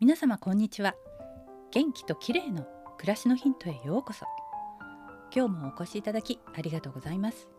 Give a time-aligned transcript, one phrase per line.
[0.00, 0.94] 皆様こんにちは。
[1.72, 2.66] 元気と綺麗の
[2.96, 4.24] 暮らしのヒントへようこそ。
[5.30, 7.50] 今日もお越しいただきありがとうございます。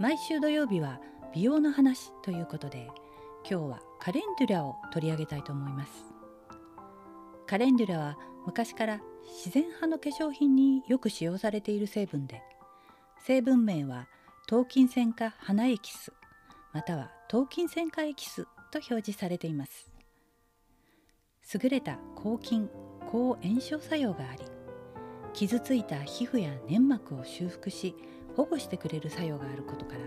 [0.00, 1.00] 毎週土曜日は
[1.32, 2.88] 美容の話ということで
[3.48, 5.92] 今日はカレンデュラを取り上げたいと思います。
[7.46, 9.00] カレンデュラは昔から
[9.36, 12.42] 自然派の化粧品によく使用されている成分で
[13.24, 14.08] 成分名は
[14.48, 16.12] 糖筋線化花エキス
[16.72, 19.93] または糖筋線化エキスと表示されています。
[21.52, 22.68] 優れた抗菌
[23.10, 24.44] 抗炎症作用があり
[25.32, 27.94] 傷ついた皮膚や粘膜を修復し
[28.36, 30.00] 保護してくれる作用があることから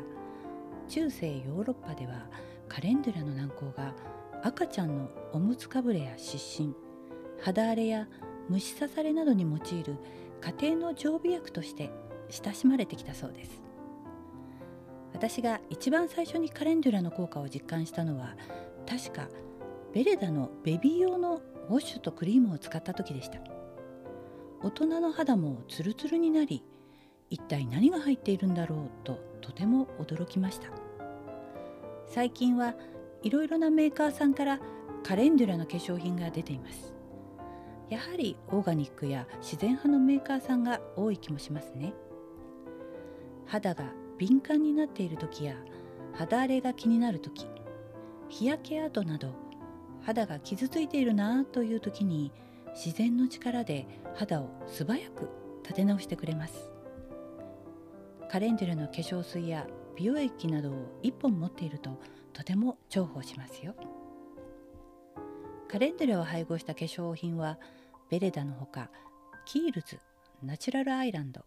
[0.88, 2.28] 中世ヨーロッパでは
[2.68, 3.94] カレンデュラの軟膏が
[4.44, 6.76] 赤ちゃんのおむつかぶれや湿疹
[7.42, 8.08] 肌荒れや
[8.50, 9.98] 虫刺されなどに用いる
[10.60, 11.92] 家庭の常備薬として
[12.30, 13.68] 親しまれてきたそうです。
[15.14, 18.36] 私が一番最初にカレンデュラの効果を実感したのは
[18.88, 19.28] 確か
[19.94, 23.40] ベレダのベビー用のウォッシュとクリームを使った時でした。
[24.62, 26.64] 大人の肌もツルツルになり
[27.30, 30.70] 一体何が入っているんだろうととても驚きました。
[32.08, 32.74] 最近は
[33.24, 34.60] いろいろなメーカーさんから
[35.04, 36.94] カレンデュラの化粧品が出ています。
[37.90, 41.94] やはりオーガニックや自然派のメーカーさんが多い気もしますね。
[43.46, 43.86] 肌が
[44.18, 45.56] 敏感になっている時や
[46.14, 47.48] 肌荒れが気になる時
[48.28, 49.47] 日焼け跡など
[50.08, 52.32] 肌が傷ついているなという時に
[52.74, 55.30] 自然の力で肌を素早く
[55.64, 56.70] 立て直してくれます。
[58.30, 62.00] カレンデュラの化粧水や美容液などを1本持っていると
[62.32, 63.76] とても重宝しますよ。
[65.68, 67.60] カレンデュラを配合した化粧品は
[68.10, 68.90] ベレダのほか
[69.46, 70.00] キールズ
[70.42, 71.42] ナチュラルアイランド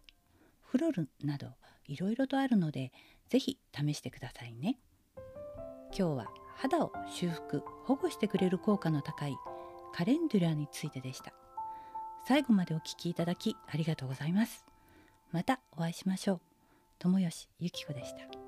[0.61, 1.47] フロルなど
[1.87, 2.91] いろいろとあるので
[3.27, 4.77] 是非試してくださいね。
[5.97, 9.35] 今日は肌を修復保護してくれる効果の高い
[9.95, 11.33] カレンデュラについてでした。
[12.27, 14.63] 最後までお聴きいただきありがとうございます。
[15.31, 16.41] またお会いしましょう。
[16.99, 18.40] 友吉ゆき子でした。